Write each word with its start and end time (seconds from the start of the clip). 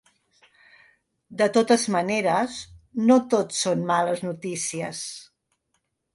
De 1.41 1.47
totes 1.57 1.83
maneres, 1.97 2.57
no 3.11 3.19
tot 3.35 3.55
són 3.59 3.85
males 3.93 4.27
notícies. 4.31 5.05